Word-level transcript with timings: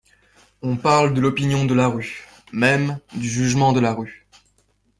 On 0.63 0.77
parle 0.77 1.13
de 1.13 1.21
l’opinion 1.21 1.65
de 1.65 1.75
la 1.75 1.85
rue, 1.85 2.27
même 2.51 2.97
du 3.13 3.29
jugement 3.29 3.71
de 3.71 3.79
la 3.79 3.93
rue. 3.93 4.25